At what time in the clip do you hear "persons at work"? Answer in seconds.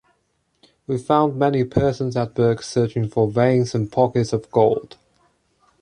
1.63-2.63